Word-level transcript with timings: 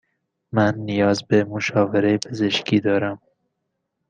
من 0.55 0.73
نیاز 0.75 1.23
به 1.27 1.43
مشاوره 1.43 2.17
پزشکی 2.17 2.79
دارم. 2.79 3.21